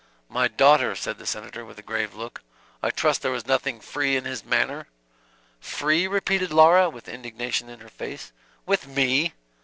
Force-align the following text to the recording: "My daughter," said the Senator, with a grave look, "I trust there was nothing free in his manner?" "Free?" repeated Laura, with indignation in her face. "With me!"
"My 0.29 0.47
daughter," 0.47 0.95
said 0.95 1.19
the 1.19 1.27
Senator, 1.27 1.63
with 1.63 1.77
a 1.77 1.83
grave 1.83 2.15
look, 2.15 2.41
"I 2.81 2.89
trust 2.89 3.21
there 3.21 3.29
was 3.29 3.45
nothing 3.45 3.79
free 3.79 4.15
in 4.17 4.25
his 4.25 4.43
manner?" 4.43 4.87
"Free?" 5.59 6.07
repeated 6.07 6.51
Laura, 6.51 6.89
with 6.89 7.07
indignation 7.07 7.69
in 7.69 7.81
her 7.81 7.87
face. 7.89 8.31
"With 8.65 8.87
me!" 8.87 9.33